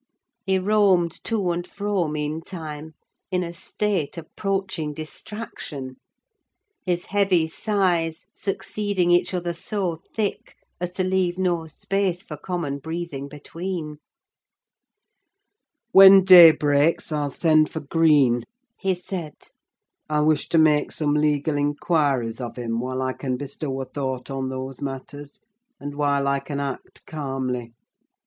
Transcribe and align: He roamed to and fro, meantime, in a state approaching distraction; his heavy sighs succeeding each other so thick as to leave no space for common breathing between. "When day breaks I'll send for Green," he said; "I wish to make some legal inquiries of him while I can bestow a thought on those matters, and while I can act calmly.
He 0.47 0.57
roamed 0.57 1.23
to 1.25 1.51
and 1.51 1.67
fro, 1.67 2.07
meantime, 2.07 2.95
in 3.29 3.43
a 3.43 3.53
state 3.53 4.17
approaching 4.17 4.95
distraction; 4.95 5.97
his 6.83 7.05
heavy 7.05 7.45
sighs 7.45 8.25
succeeding 8.33 9.11
each 9.11 9.31
other 9.31 9.53
so 9.53 10.01
thick 10.15 10.55
as 10.79 10.89
to 10.93 11.03
leave 11.03 11.37
no 11.37 11.67
space 11.67 12.23
for 12.23 12.35
common 12.35 12.79
breathing 12.79 13.27
between. 13.27 13.97
"When 15.91 16.23
day 16.23 16.49
breaks 16.49 17.11
I'll 17.11 17.29
send 17.29 17.69
for 17.69 17.81
Green," 17.81 18.45
he 18.79 18.95
said; 18.95 19.35
"I 20.09 20.21
wish 20.21 20.49
to 20.49 20.57
make 20.57 20.91
some 20.91 21.13
legal 21.13 21.57
inquiries 21.57 22.41
of 22.41 22.55
him 22.55 22.79
while 22.79 23.03
I 23.03 23.13
can 23.13 23.37
bestow 23.37 23.79
a 23.81 23.85
thought 23.85 24.31
on 24.31 24.49
those 24.49 24.81
matters, 24.81 25.41
and 25.79 25.93
while 25.93 26.27
I 26.27 26.39
can 26.39 26.59
act 26.59 27.05
calmly. 27.05 27.75